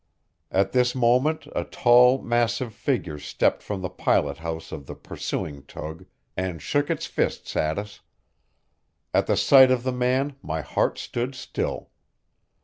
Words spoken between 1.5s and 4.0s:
a tall, massive figure stepped from the